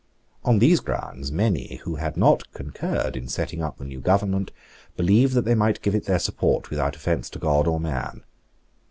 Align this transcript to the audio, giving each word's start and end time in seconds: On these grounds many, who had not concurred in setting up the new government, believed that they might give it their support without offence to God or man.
On 0.43 0.57
these 0.57 0.79
grounds 0.79 1.31
many, 1.31 1.75
who 1.83 1.97
had 1.97 2.17
not 2.17 2.51
concurred 2.53 3.15
in 3.15 3.27
setting 3.27 3.61
up 3.61 3.77
the 3.77 3.83
new 3.85 3.99
government, 3.99 4.49
believed 4.97 5.35
that 5.35 5.45
they 5.45 5.53
might 5.53 5.83
give 5.83 5.93
it 5.93 6.05
their 6.05 6.17
support 6.17 6.71
without 6.71 6.95
offence 6.95 7.29
to 7.29 7.37
God 7.37 7.67
or 7.67 7.79
man. 7.79 8.23